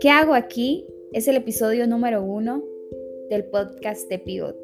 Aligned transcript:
¿Qué 0.00 0.10
hago 0.10 0.34
aquí? 0.34 0.86
Es 1.12 1.28
el 1.28 1.36
episodio 1.36 1.86
número 1.86 2.22
uno 2.22 2.64
del 3.30 3.44
podcast 3.44 4.08
de 4.08 4.18
Pivot. 4.18 4.56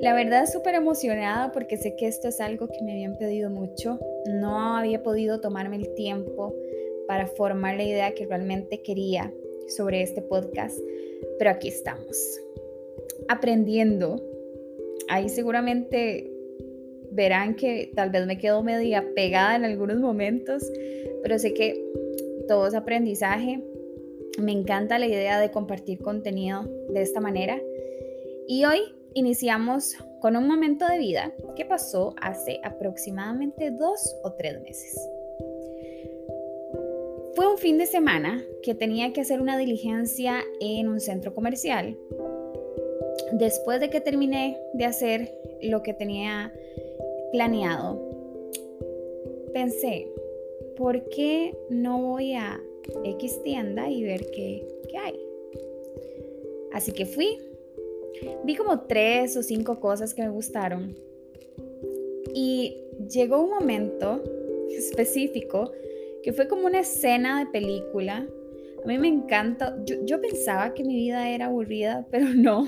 La 0.00 0.14
verdad 0.14 0.46
súper 0.46 0.74
emocionada 0.74 1.52
porque 1.52 1.76
sé 1.76 1.94
que 1.96 2.06
esto 2.06 2.28
es 2.28 2.40
algo 2.40 2.68
que 2.68 2.82
me 2.82 2.92
habían 2.92 3.16
pedido 3.16 3.50
mucho. 3.50 3.98
No 4.26 4.76
había 4.76 5.02
podido 5.02 5.40
tomarme 5.40 5.76
el 5.76 5.94
tiempo 5.94 6.54
para 7.06 7.26
formar 7.26 7.76
la 7.76 7.84
idea 7.84 8.14
que 8.14 8.26
realmente 8.26 8.82
quería 8.82 9.32
sobre 9.68 10.02
este 10.02 10.22
podcast, 10.22 10.78
pero 11.38 11.50
aquí 11.50 11.68
estamos, 11.68 12.40
aprendiendo. 13.28 14.22
Ahí 15.08 15.28
seguramente 15.28 16.37
verán 17.18 17.54
que 17.54 17.92
tal 17.94 18.08
vez 18.08 18.24
me 18.26 18.38
quedo 18.38 18.62
media 18.62 19.04
pegada 19.14 19.56
en 19.56 19.66
algunos 19.66 19.98
momentos, 19.98 20.62
pero 21.22 21.38
sé 21.38 21.52
que 21.52 21.84
todo 22.48 22.66
es 22.66 22.74
aprendizaje 22.74 23.62
me 24.38 24.52
encanta 24.52 24.98
la 24.98 25.06
idea 25.06 25.40
de 25.40 25.50
compartir 25.50 26.00
contenido 26.00 26.62
de 26.90 27.02
esta 27.02 27.20
manera. 27.20 27.60
Y 28.46 28.64
hoy 28.64 28.78
iniciamos 29.14 29.96
con 30.20 30.36
un 30.36 30.46
momento 30.46 30.86
de 30.86 30.98
vida 30.98 31.32
que 31.56 31.64
pasó 31.64 32.14
hace 32.20 32.60
aproximadamente 32.62 33.70
dos 33.70 34.14
o 34.22 34.32
tres 34.34 34.60
meses. 34.62 34.96
Fue 37.34 37.50
un 37.50 37.58
fin 37.58 37.78
de 37.78 37.86
semana 37.86 38.42
que 38.62 38.74
tenía 38.74 39.12
que 39.12 39.20
hacer 39.20 39.40
una 39.40 39.58
diligencia 39.58 40.42
en 40.60 40.88
un 40.88 41.00
centro 41.00 41.34
comercial. 41.34 41.96
Después 43.32 43.80
de 43.80 43.90
que 43.90 44.00
terminé 44.00 44.58
de 44.72 44.84
hacer 44.84 45.34
lo 45.62 45.82
que 45.82 45.94
tenía 45.94 46.52
planeado, 47.32 48.00
pensé, 49.52 50.08
¿por 50.76 51.08
qué 51.08 51.56
no 51.70 52.00
voy 52.02 52.34
a 52.34 52.60
X 53.04 53.42
tienda 53.42 53.90
y 53.90 54.02
ver 54.02 54.26
qué, 54.30 54.66
hay. 54.98 55.18
Así 56.72 56.92
que 56.92 57.06
fui. 57.06 57.38
Vi 58.44 58.56
como 58.56 58.80
tres 58.80 59.36
o 59.36 59.42
cinco 59.42 59.80
cosas 59.80 60.14
que 60.14 60.22
me 60.22 60.30
gustaron. 60.30 60.96
Y 62.34 62.76
llegó 63.08 63.42
un 63.42 63.50
momento 63.50 64.22
específico 64.70 65.72
que 66.22 66.32
fue 66.32 66.48
como 66.48 66.66
una 66.66 66.80
escena 66.80 67.44
de 67.44 67.50
película. 67.50 68.26
A 68.82 68.86
mí 68.86 68.98
me 68.98 69.08
encanta. 69.08 69.76
Yo, 69.84 70.20
pensaba 70.20 70.74
que 70.74 70.84
mi 70.84 70.94
vida 70.94 71.30
era 71.30 71.46
aburrida, 71.46 72.06
pero 72.10 72.26
no. 72.34 72.66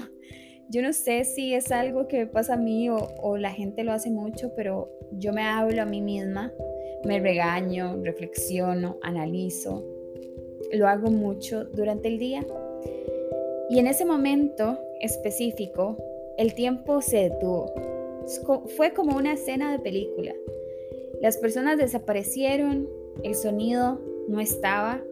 Yo 0.70 0.82
no 0.82 0.92
sé 0.92 1.24
si 1.24 1.54
es 1.54 1.70
algo 1.72 2.08
que 2.08 2.26
pasa 2.26 2.54
a 2.54 2.56
mí 2.56 2.88
o, 2.88 2.96
o 3.20 3.36
la 3.36 3.50
gente 3.50 3.84
lo 3.84 3.92
hace 3.92 4.10
mucho, 4.10 4.52
pero 4.54 4.88
yo 5.12 5.32
me 5.32 5.42
hablo 5.42 5.82
a 5.82 5.86
mí 5.86 6.00
misma, 6.00 6.52
me 7.04 7.18
regaño, 7.20 8.00
reflexiono, 8.02 8.98
analizo 9.02 9.84
lo 10.72 10.86
hago 10.88 11.10
mucho 11.10 11.64
durante 11.64 12.08
el 12.08 12.18
día. 12.18 12.46
Y 13.68 13.78
en 13.78 13.86
ese 13.86 14.04
momento 14.04 14.78
específico, 15.00 15.96
el 16.38 16.54
tiempo 16.54 17.00
se 17.02 17.30
detuvo. 17.30 17.72
Fue 18.76 18.92
como 18.92 19.16
una 19.16 19.34
escena 19.34 19.72
de 19.72 19.78
película. 19.78 20.34
Las 21.20 21.36
personas 21.36 21.78
desaparecieron, 21.78 22.88
el 23.22 23.34
sonido 23.34 24.00
no 24.28 24.41
estaba 24.41 25.02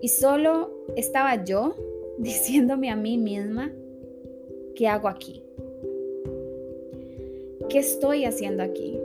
y 0.00 0.08
solo 0.08 0.70
estaba 0.96 1.44
yo 1.44 1.74
diciéndome 2.18 2.90
a 2.90 2.96
mí 2.96 3.18
misma, 3.18 3.72
¿qué 4.80 4.88
hago 4.88 5.08
aquí? 5.08 5.42
¿Qué 7.68 7.80
estoy 7.80 8.24
haciendo 8.24 8.62
aquí? 8.62 8.98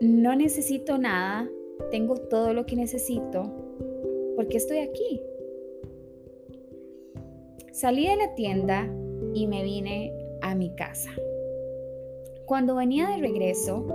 No 0.00 0.34
necesito 0.34 0.96
nada, 0.96 1.50
tengo 1.90 2.14
todo 2.14 2.54
lo 2.54 2.64
que 2.64 2.76
necesito, 2.76 3.42
¿por 4.36 4.48
qué 4.48 4.56
estoy 4.56 4.78
aquí? 4.78 5.20
Salí 7.72 8.08
de 8.08 8.16
la 8.16 8.34
tienda 8.36 8.90
y 9.34 9.46
me 9.46 9.62
vine 9.64 10.14
a 10.40 10.54
mi 10.54 10.74
casa. 10.74 11.10
Cuando 12.46 12.74
venía 12.76 13.06
de 13.10 13.18
regreso, 13.18 13.86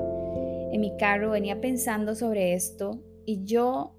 en 0.71 0.81
mi 0.81 0.95
carro 0.97 1.31
venía 1.31 1.59
pensando 1.59 2.13
sobre 2.13 2.53
esto 2.53 2.99
y 3.25 3.43
yo 3.43 3.93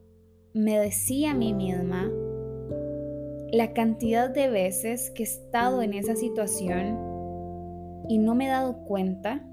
me 0.53 0.79
decía 0.79 1.33
a 1.33 1.35
mí 1.35 1.53
misma 1.53 2.13
la 3.53 3.75
cantidad 3.75 4.31
de 4.31 4.49
veces 4.49 5.11
que 5.11 5.25
he 5.25 5.27
estado 5.27 5.83
en 5.83 5.93
esa 5.93 6.17
situación 6.17 6.99
y 8.09 8.17
no 8.17 8.35
me 8.35 8.47
he 8.47 8.49
dado 8.49 8.83
cuenta 8.85 9.47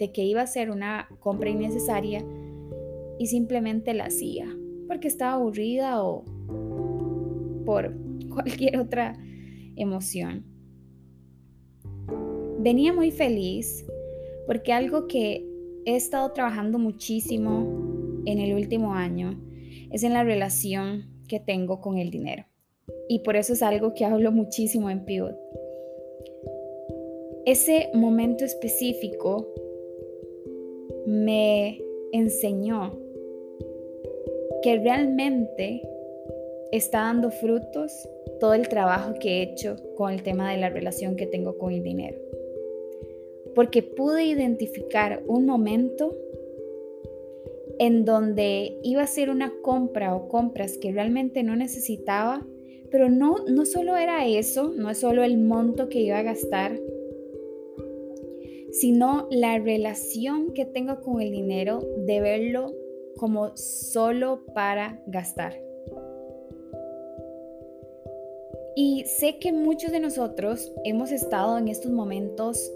de 0.00 0.10
que 0.10 0.24
iba 0.24 0.42
a 0.42 0.48
ser 0.48 0.68
una 0.68 1.08
compra 1.20 1.48
innecesaria 1.48 2.24
y 3.20 3.28
simplemente 3.28 3.94
la 3.94 4.06
hacía 4.06 4.48
porque 4.88 5.06
estaba 5.06 5.34
aburrida 5.34 6.02
o 6.02 6.24
por 7.64 7.94
cualquier 8.28 8.80
otra 8.80 9.16
emoción. 9.76 10.44
Venía 12.58 12.92
muy 12.92 13.12
feliz 13.12 13.86
porque 14.48 14.72
algo 14.72 15.06
que 15.06 15.46
he 15.86 15.94
estado 15.94 16.32
trabajando 16.32 16.80
muchísimo 16.80 18.22
en 18.26 18.40
el 18.40 18.54
último 18.54 18.94
año 18.94 19.40
es 19.92 20.02
en 20.02 20.14
la 20.14 20.24
relación 20.24 21.22
que 21.28 21.38
tengo 21.38 21.80
con 21.80 21.96
el 21.96 22.10
dinero. 22.10 22.44
Y 23.12 23.18
por 23.18 23.36
eso 23.36 23.52
es 23.52 23.62
algo 23.62 23.92
que 23.92 24.06
hablo 24.06 24.32
muchísimo 24.32 24.88
en 24.88 25.04
Pivot. 25.04 25.36
Ese 27.44 27.90
momento 27.92 28.46
específico 28.46 29.46
me 31.04 31.78
enseñó 32.12 32.98
que 34.62 34.78
realmente 34.78 35.82
está 36.72 37.00
dando 37.00 37.30
frutos 37.30 38.08
todo 38.40 38.54
el 38.54 38.66
trabajo 38.68 39.12
que 39.20 39.28
he 39.28 39.42
hecho 39.42 39.76
con 39.94 40.10
el 40.10 40.22
tema 40.22 40.50
de 40.50 40.56
la 40.56 40.70
relación 40.70 41.14
que 41.14 41.26
tengo 41.26 41.58
con 41.58 41.74
el 41.74 41.82
dinero. 41.82 42.18
Porque 43.54 43.82
pude 43.82 44.24
identificar 44.24 45.22
un 45.26 45.44
momento 45.44 46.16
en 47.78 48.06
donde 48.06 48.78
iba 48.82 49.02
a 49.02 49.06
ser 49.06 49.28
una 49.28 49.52
compra 49.60 50.14
o 50.14 50.28
compras 50.28 50.78
que 50.78 50.92
realmente 50.92 51.42
no 51.42 51.56
necesitaba, 51.56 52.46
pero 52.92 53.08
no, 53.08 53.38
no 53.48 53.64
solo 53.64 53.96
era 53.96 54.26
eso, 54.26 54.70
no 54.76 54.90
es 54.90 54.98
solo 54.98 55.24
el 55.24 55.38
monto 55.38 55.88
que 55.88 56.00
iba 56.00 56.18
a 56.18 56.22
gastar, 56.22 56.78
sino 58.70 59.26
la 59.30 59.58
relación 59.58 60.52
que 60.52 60.66
tengo 60.66 61.00
con 61.00 61.20
el 61.20 61.32
dinero 61.32 61.80
de 62.06 62.20
verlo 62.20 62.72
como 63.16 63.56
solo 63.56 64.44
para 64.54 65.02
gastar. 65.06 65.58
Y 68.76 69.04
sé 69.06 69.38
que 69.38 69.52
muchos 69.52 69.90
de 69.90 70.00
nosotros 70.00 70.72
hemos 70.84 71.12
estado 71.12 71.58
en 71.58 71.68
estos 71.68 71.92
momentos 71.92 72.72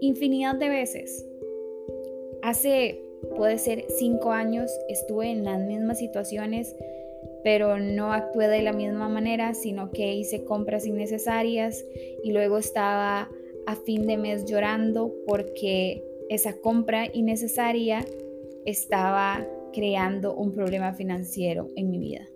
infinidad 0.00 0.56
de 0.56 0.68
veces. 0.68 1.26
Hace, 2.42 3.02
puede 3.36 3.58
ser, 3.58 3.84
cinco 3.98 4.32
años 4.32 4.70
estuve 4.88 5.30
en 5.30 5.44
las 5.44 5.60
mismas 5.60 5.98
situaciones, 5.98 6.74
pero 7.46 7.78
no 7.78 8.12
actué 8.12 8.48
de 8.48 8.60
la 8.60 8.72
misma 8.72 9.08
manera, 9.08 9.54
sino 9.54 9.92
que 9.92 10.12
hice 10.14 10.42
compras 10.42 10.84
innecesarias 10.84 11.84
y 12.24 12.32
luego 12.32 12.58
estaba 12.58 13.30
a 13.66 13.76
fin 13.76 14.04
de 14.08 14.16
mes 14.16 14.46
llorando 14.46 15.14
porque 15.28 16.02
esa 16.28 16.56
compra 16.56 17.06
innecesaria 17.12 18.04
estaba 18.64 19.46
creando 19.72 20.34
un 20.34 20.54
problema 20.54 20.92
financiero 20.94 21.70
en 21.76 21.92
mi 21.92 22.00
vida. 22.00 22.26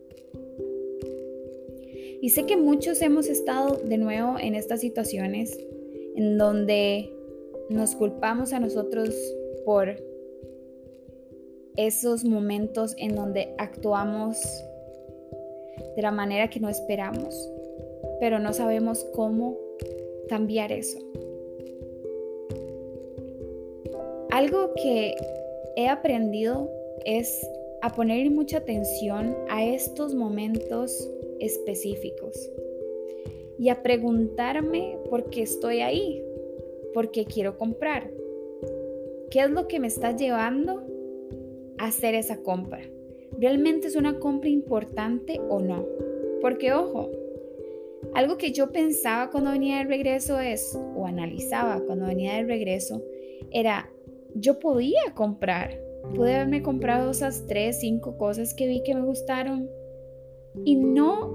Y 2.22 2.28
sé 2.28 2.47
que 2.47 2.56
muchos 2.56 3.03
hemos 3.03 3.26
estado 3.26 3.78
de 3.78 3.99
nuevo 3.99 4.38
en 4.38 4.54
estas 4.54 4.81
situaciones 4.81 5.59
en 6.15 6.38
donde 6.38 7.12
nos 7.69 7.97
culpamos 7.97 8.53
a 8.53 8.60
nosotros 8.60 9.12
por 9.65 9.97
esos 11.76 12.25
momentos 12.25 12.94
en 12.96 13.17
donde 13.17 13.56
actuamos 13.58 14.38
de 15.96 16.02
la 16.02 16.10
manera 16.10 16.48
que 16.48 16.60
no 16.60 16.69
esperamos, 16.69 17.50
pero 18.20 18.38
no 18.38 18.52
sabemos 18.52 19.04
cómo 19.14 19.56
cambiar 20.28 20.72
eso. 20.72 20.98
Algo 24.31 24.72
que 24.75 25.16
he 25.76 25.88
aprendido 25.88 26.70
es 27.04 27.46
a 27.82 27.90
poner 27.94 28.31
mucha 28.31 28.58
atención 28.58 29.37
a 29.48 29.64
estos 29.64 30.14
momentos 30.14 31.10
específicos 31.40 32.50
y 33.58 33.70
a 33.70 33.82
preguntarme 33.82 34.98
por 35.08 35.31
qué 35.31 35.43
estoy 35.43 35.81
ahí, 35.81 36.22
por 36.94 37.10
qué 37.10 37.25
quiero 37.25 37.56
comprar, 37.58 38.10
qué 39.31 39.40
es 39.40 39.50
lo 39.50 39.66
que 39.66 39.81
me 39.81 39.88
está 39.88 40.14
llevando 40.14 40.82
a 41.78 41.86
hacer 41.86 42.14
esa 42.14 42.43
compra. 42.43 42.82
¿Realmente 43.38 43.88
es 43.88 43.97
una 43.97 44.19
compra 44.19 44.49
importante 44.49 45.41
o 45.49 45.61
no? 45.61 45.87
Porque 46.41 46.73
ojo, 46.73 47.11
algo 48.15 48.37
que 48.37 48.53
yo 48.53 48.73
pensaba 48.73 49.31
cuando 49.31 49.53
venía 49.53 49.79
de 49.79 49.85
regreso 49.85 50.41
es, 50.41 50.79
o 50.97 51.06
analizaba 51.06 51.81
cuando 51.87 52.06
venía 52.06 52.35
de 52.35 52.44
regreso, 52.44 53.03
era, 53.50 53.88
yo 54.35 54.59
podía 54.59 55.15
comprar. 55.15 55.79
Pude 56.15 56.35
haberme 56.35 56.62
comprado 56.62 57.11
esas 57.11 57.47
tres, 57.47 57.81
cinco 57.81 58.17
cosas 58.17 58.55
que 58.55 58.67
vi 58.67 58.82
que 58.82 58.94
me 58.94 59.03
gustaron 59.03 59.69
y 60.65 60.77
no 60.77 61.31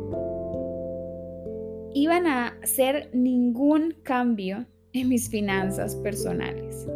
iban 1.94 2.28
a 2.28 2.60
hacer 2.62 3.10
ningún 3.14 3.96
cambio 4.04 4.66
en 4.92 5.08
mis 5.08 5.30
finanzas 5.30 5.96
personales, 5.98 6.88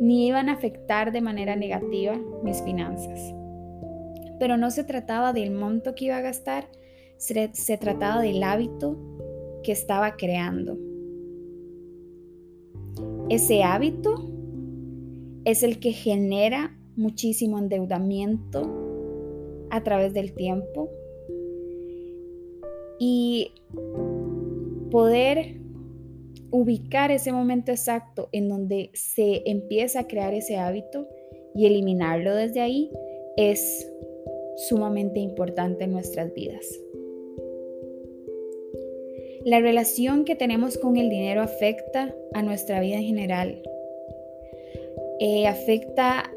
ni 0.00 0.26
iban 0.26 0.48
a 0.48 0.52
afectar 0.52 1.12
de 1.12 1.20
manera 1.22 1.56
negativa 1.56 2.20
mis 2.42 2.60
finanzas. 2.62 3.18
Pero 4.38 4.56
no 4.56 4.70
se 4.70 4.84
trataba 4.84 5.32
del 5.32 5.50
monto 5.50 5.94
que 5.94 6.06
iba 6.06 6.18
a 6.18 6.22
gastar, 6.22 6.68
se, 7.16 7.50
se 7.54 7.78
trataba 7.78 8.22
del 8.22 8.42
hábito 8.42 8.98
que 9.62 9.72
estaba 9.72 10.16
creando. 10.16 10.78
Ese 13.28 13.62
hábito 13.62 14.30
es 15.44 15.62
el 15.62 15.80
que 15.80 15.92
genera 15.92 16.76
muchísimo 16.96 17.58
endeudamiento 17.58 19.66
a 19.70 19.82
través 19.82 20.14
del 20.14 20.32
tiempo 20.32 20.90
y 22.98 23.52
poder 24.90 25.60
ubicar 26.50 27.10
ese 27.10 27.32
momento 27.32 27.72
exacto 27.72 28.28
en 28.32 28.48
donde 28.48 28.90
se 28.94 29.42
empieza 29.46 30.00
a 30.00 30.06
crear 30.06 30.34
ese 30.34 30.56
hábito 30.56 31.08
y 31.54 31.66
eliminarlo 31.66 32.34
desde 32.34 32.60
ahí 32.60 32.90
es 33.36 33.90
sumamente 34.56 35.20
importante 35.20 35.84
en 35.84 35.92
nuestras 35.92 36.32
vidas. 36.34 36.80
La 39.44 39.60
relación 39.60 40.24
que 40.24 40.34
tenemos 40.34 40.76
con 40.76 40.96
el 40.96 41.08
dinero 41.08 41.40
afecta 41.40 42.12
a 42.34 42.42
nuestra 42.42 42.80
vida 42.80 42.96
en 42.96 43.04
general. 43.04 43.62
Eh, 45.20 45.46
afecta 45.46 46.30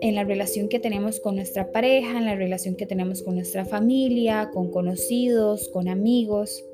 en 0.00 0.14
la 0.14 0.24
relación 0.24 0.68
que 0.68 0.80
tenemos 0.80 1.20
con 1.20 1.36
nuestra 1.36 1.70
pareja, 1.70 2.18
en 2.18 2.26
la 2.26 2.34
relación 2.34 2.74
que 2.74 2.84
tenemos 2.84 3.22
con 3.22 3.36
nuestra 3.36 3.64
familia, 3.64 4.50
con 4.52 4.70
conocidos, 4.70 5.68
con 5.68 5.88
amigos. 5.88 6.64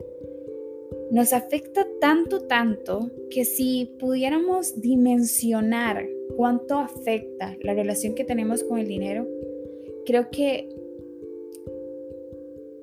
Nos 1.10 1.34
afecta 1.34 1.86
tanto, 2.00 2.40
tanto 2.46 3.10
que 3.30 3.44
si 3.44 3.94
pudiéramos 4.00 4.80
dimensionar 4.80 6.08
cuánto 6.34 6.78
afecta 6.78 7.56
la 7.60 7.74
relación 7.74 8.14
que 8.14 8.24
tenemos 8.24 8.64
con 8.64 8.78
el 8.78 8.88
dinero, 8.88 9.28
creo 10.04 10.30
que 10.30 10.68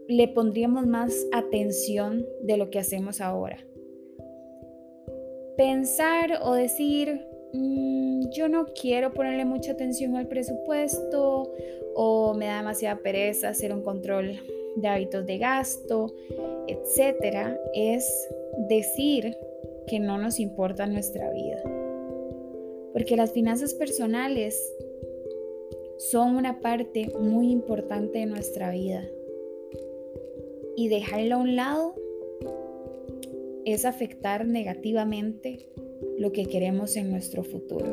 le 0.08 0.28
pondríamos 0.28 0.88
más 0.88 1.14
atención 1.32 2.26
de 2.42 2.58
lo 2.58 2.70
que 2.70 2.80
hacemos 2.80 3.22
ahora. 3.22 3.58
Pensar 5.56 6.40
o 6.42 6.54
decir, 6.54 7.22
mm, 7.54 8.30
yo 8.32 8.50
no 8.50 8.66
quiero 8.80 9.14
ponerle 9.14 9.46
mucha 9.46 9.74
atención 9.74 10.16
al 10.16 10.28
presupuesto 10.28 11.52
o 11.94 12.34
me 12.34 12.48
da 12.48 12.58
demasiada 12.58 13.02
pereza 13.02 13.50
hacer 13.50 13.72
un 13.72 13.84
control 13.84 14.40
de 14.78 14.88
hábitos 14.88 15.26
de 15.26 15.38
gasto, 15.38 16.14
etcétera, 16.68 17.60
es 17.74 18.30
decir 18.68 19.36
que 19.88 20.00
no 20.00 20.18
nos 20.18 20.40
importa 20.40 20.88
nuestra 20.88 21.32
vida. 21.32 21.62
Porque 22.94 23.16
las 23.16 23.32
finanzas 23.32 23.74
personales 23.74 24.60
son 26.00 26.38
una 26.38 26.62
parte 26.62 27.12
muy 27.20 27.52
importante 27.52 28.20
de 28.20 28.26
nuestra 28.26 28.72
vida 28.72 29.06
y 30.78 30.88
dejarlo 30.88 31.36
a 31.36 31.40
un 31.40 31.58
lado 31.58 31.94
es 33.66 33.84
afectar 33.84 34.48
negativamente 34.48 35.68
lo 36.18 36.32
que 36.32 36.46
queremos 36.46 36.96
en 36.96 37.12
nuestro 37.12 37.44
futuro. 37.44 37.92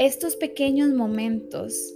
Estos 0.00 0.34
pequeños 0.34 0.92
momentos 0.92 1.94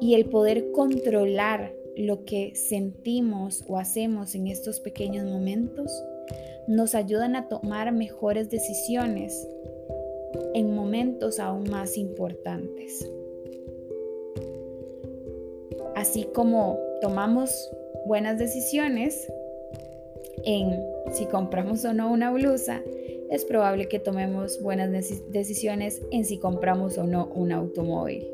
y 0.00 0.14
el 0.14 0.24
poder 0.24 0.72
controlar 0.72 1.72
lo 1.96 2.24
que 2.24 2.56
sentimos 2.56 3.64
o 3.68 3.78
hacemos 3.78 4.34
en 4.34 4.48
estos 4.48 4.80
pequeños 4.80 5.26
momentos 5.26 5.92
nos 6.66 6.96
ayudan 6.96 7.36
a 7.36 7.48
tomar 7.48 7.92
mejores 7.92 8.50
decisiones 8.50 9.46
en 10.54 10.74
momentos 10.74 11.38
aún 11.38 11.70
más 11.70 11.96
importantes. 11.96 13.10
Así 15.94 16.24
como 16.34 16.78
tomamos 17.00 17.70
buenas 18.06 18.38
decisiones 18.38 19.30
en 20.44 20.84
si 21.12 21.26
compramos 21.26 21.84
o 21.84 21.92
no 21.92 22.10
una 22.12 22.32
blusa, 22.32 22.82
es 23.30 23.44
probable 23.44 23.88
que 23.88 23.98
tomemos 23.98 24.60
buenas 24.60 24.90
decisiones 25.30 26.02
en 26.10 26.24
si 26.24 26.38
compramos 26.38 26.98
o 26.98 27.04
no 27.04 27.30
un 27.34 27.52
automóvil. 27.52 28.26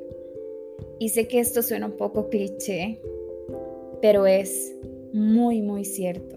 Y 0.99 1.11
sé 1.11 1.29
que 1.29 1.39
esto 1.39 1.63
suena 1.63 1.87
un 1.87 1.97
poco 1.97 2.29
cliché, 2.29 3.01
pero 4.03 4.27
es 4.27 4.75
muy, 5.13 5.63
muy 5.63 5.85
cierto. 5.85 6.37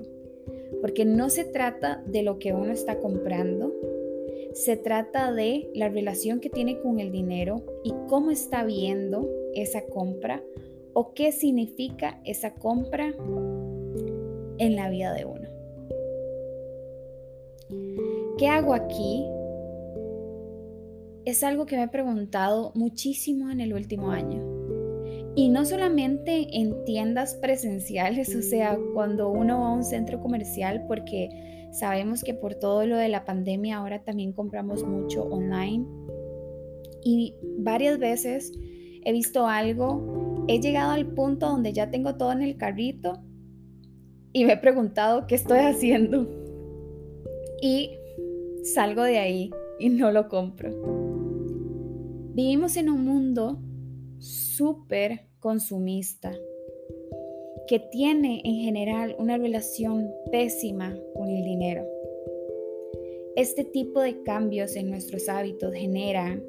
Porque 0.82 1.06
no 1.06 1.30
se 1.30 1.44
trata 1.44 2.04
de 2.06 2.24
lo 2.24 2.40
que 2.40 2.54
uno 2.54 2.72
está 2.72 3.00
comprando, 3.00 3.71
se 4.54 4.78
trata 4.78 5.32
de 5.32 5.70
la 5.74 5.90
relación 5.90 6.40
que 6.40 6.50
tiene 6.50 6.80
con 6.80 7.00
el 7.00 7.12
dinero 7.12 7.64
y 7.84 7.94
cómo 8.08 8.32
está 8.32 8.64
viendo 8.64 9.30
esa 9.54 9.86
compra 9.86 10.44
o 10.94 11.14
qué 11.14 11.32
significa 11.32 12.20
esa 12.26 12.54
compra 12.54 13.14
en 14.58 14.76
la 14.76 14.90
vida 14.90 15.14
de 15.14 15.26
uno. 15.26 15.50
¿Qué 18.38 18.48
hago 18.48 18.74
aquí? 18.74 19.26
Es 21.24 21.44
algo 21.44 21.66
que 21.66 21.78
me 21.78 21.84
he 21.84 21.88
preguntado 21.88 22.72
muchísimo 22.76 23.52
en 23.52 23.62
el 23.62 23.74
último 23.74 24.12
año. 24.12 24.51
Y 25.36 25.50
no 25.50 25.66
solamente 25.66 26.48
en 26.52 26.84
tiendas 26.84 27.36
presenciales, 27.36 28.36
o 28.36 28.42
sea, 28.42 28.78
cuando 28.94 29.30
uno 29.30 29.62
va 29.62 29.70
a 29.70 29.74
un 29.74 29.84
centro 29.84 30.20
comercial, 30.20 30.86
porque 30.88 31.30
sabemos 31.72 32.22
que 32.24 32.34
por 32.34 32.56
todo 32.56 32.86
lo 32.86 32.98
de 32.98 33.08
la 33.08 33.24
pandemia 33.24 33.78
ahora 33.78 34.04
también 34.04 34.34
compramos 34.34 34.84
mucho 34.84 35.24
online. 35.24 35.86
Y 37.04 37.36
varias 37.60 37.98
veces 37.98 38.52
he 39.04 39.12
visto 39.12 39.48
algo 39.48 40.22
he 40.48 40.60
llegado 40.60 40.92
al 40.92 41.08
punto 41.08 41.48
donde 41.48 41.74
ya 41.74 41.90
tengo 41.90 42.16
todo 42.16 42.32
en 42.32 42.42
el 42.42 42.58
carrito 42.58 43.22
y 44.34 44.46
me 44.46 44.54
he 44.54 44.58
preguntado 44.58 45.28
qué 45.28 45.36
estoy 45.36 45.60
haciendo. 45.60 46.28
Y 47.62 47.92
salgo 48.64 49.04
de 49.04 49.20
ahí 49.20 49.52
y 49.80 49.90
no 49.90 50.12
lo 50.12 50.28
compro. 50.30 50.72
Vivimos 52.34 52.78
en 52.78 52.90
un 52.90 53.06
mundo 53.06 53.60
súper 54.22 55.22
consumista 55.40 56.32
que 57.68 57.80
tiene 57.80 58.42
en 58.44 58.56
general 58.56 59.16
una 59.18 59.38
relación 59.38 60.14
pésima 60.32 60.96
con 61.16 61.30
el 61.30 61.44
dinero. 61.44 61.86
Este 63.36 63.64
tipo 63.64 64.02
de 64.02 64.22
cambios 64.24 64.76
en 64.76 64.90
nuestros 64.90 65.30
hábitos 65.30 65.74
generan 65.74 66.44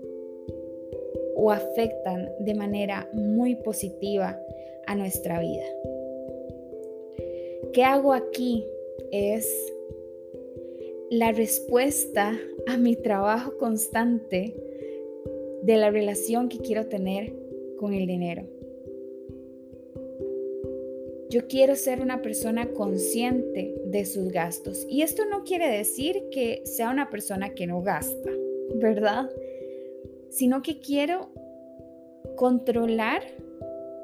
o 1.37 1.51
afectan 1.51 2.29
de 2.41 2.55
manera 2.55 3.09
muy 3.15 3.57
positiva 3.57 4.39
a 4.87 4.95
nuestra 4.95 5.41
vida. 5.41 5.65
¿Qué 7.73 7.85
hago 7.85 8.13
aquí? 8.13 8.65
Es 9.11 9.49
la 11.11 11.33
respuesta 11.33 12.39
a 12.67 12.77
mi 12.77 12.97
trabajo 12.97 13.57
constante 13.59 14.55
de 15.63 15.77
la 15.77 15.91
relación 15.91 16.49
que 16.49 16.59
quiero 16.59 16.87
tener 16.87 17.42
con 17.83 17.95
el 17.95 18.07
dinero. 18.07 18.45
Yo 21.31 21.49
quiero 21.49 21.75
ser 21.75 22.01
una 22.01 22.23
persona 22.23 22.71
consciente 22.73 23.75
de 23.87 24.05
sus 24.05 24.31
gastos. 24.31 24.87
Y 24.89 25.03
esto 25.03 25.25
no 25.25 25.43
quiere 25.43 25.69
decir 25.69 26.23
que 26.31 26.63
sea 26.65 26.91
una 26.91 27.11
persona 27.11 27.55
que 27.55 27.67
no 27.67 27.83
gasta, 27.83 28.31
¿verdad? 28.77 29.29
sino 30.31 30.63
que 30.63 30.79
quiero 30.79 31.31
controlar 32.37 33.23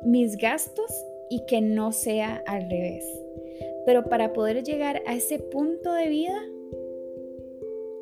mis 0.05 0.37
gastos 0.37 0.91
y 1.31 1.47
que 1.47 1.61
no 1.61 1.93
sea 1.93 2.43
al 2.49 2.69
revés. 2.69 3.05
Pero 3.87 4.05
para 4.09 4.33
poder 4.33 4.65
llegar 4.65 5.03
a 5.07 5.15
ese 5.15 5.39
punto 5.39 5.93
de 5.93 6.09
vida, 6.09 6.37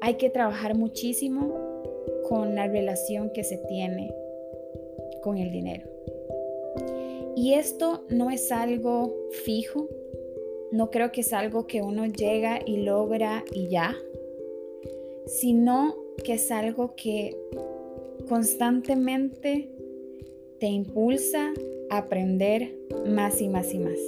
hay 0.01 0.15
que 0.15 0.31
trabajar 0.31 0.75
muchísimo 0.75 1.55
con 2.31 2.55
la 2.55 2.67
relación 2.67 3.31
que 3.31 3.45
se 3.45 3.59
tiene 3.59 4.11
con 5.23 5.39
el 5.39 5.51
dinero. 5.51 5.89
Y 7.37 7.55
esto 7.55 8.05
no 8.09 8.31
es 8.31 8.51
algo 8.51 9.15
fijo, 9.45 9.89
no 10.73 10.91
creo 10.91 11.13
que 11.13 11.21
es 11.21 11.33
algo 11.33 11.67
que 11.67 11.83
uno 11.83 12.07
llega 12.07 12.61
y 12.65 12.79
logra 12.79 13.45
y 13.53 13.69
ya, 13.69 13.95
sino 15.27 15.97
que 16.25 16.35
es 16.35 16.51
algo 16.51 16.95
que 16.97 17.37
constantemente 18.29 19.71
te 20.59 20.67
impulsa 20.67 21.53
a 21.91 21.99
aprender 21.99 22.75
más 23.07 23.41
y 23.41 23.49
más 23.49 23.73
y 23.75 23.79
más. 23.79 23.99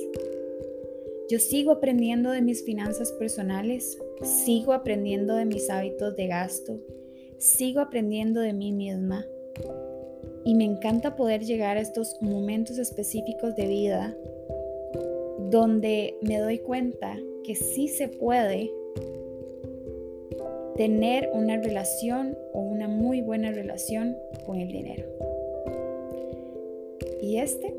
Yo 1.31 1.39
sigo 1.39 1.73
aprendiendo 1.73 2.31
de 2.31 2.41
mis 2.41 2.65
finanzas 2.65 3.13
personales 3.13 3.99
sigo 4.23 4.73
aprendiendo 4.73 5.35
de 5.37 5.45
mis 5.45 5.71
hábitos 5.71 6.17
de 6.17 6.27
gasto, 6.27 6.81
sigo 7.39 7.81
aprendiendo 7.81 8.41
de 8.41 8.53
mí 8.53 8.73
misma 8.73 9.27
y 10.49 10.55
me 10.55 10.65
encanta 10.65 11.15
poder 11.15 11.45
llegar 11.45 11.77
a 11.77 11.81
estos 11.83 12.23
momentos 12.23 12.79
específicos 12.79 13.55
de 13.55 13.67
vida 13.67 14.17
donde 15.51 16.17
me 16.23 16.39
doy 16.39 16.57
cuenta 16.57 17.19
que 17.45 17.55
sí 17.55 17.87
se 17.87 18.09
puede 18.09 18.73
tener 20.75 21.29
una 21.35 21.61
relación 21.61 22.35
o 22.55 22.61
una 22.61 22.89
muy 22.89 23.21
buena 23.21 23.53
relación 23.53 24.17
con 24.47 24.59
el 24.59 24.69
dinero. 24.69 25.05
Y 27.21 27.37
este 27.37 27.77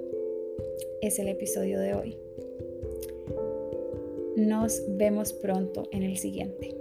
es 1.02 1.18
el 1.18 1.28
episodio 1.28 1.80
de 1.80 1.96
hoy. 1.96 2.18
Nos 4.36 4.84
vemos 4.90 5.34
pronto 5.34 5.88
en 5.92 6.04
el 6.04 6.18
siguiente. 6.18 6.79